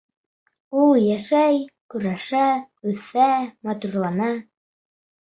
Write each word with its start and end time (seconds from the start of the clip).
Ул 0.83 0.97
йәшәй, 1.01 1.61
көрәшә, 1.95 2.49
үҫә, 2.95 3.31
матурлана. 3.71 4.35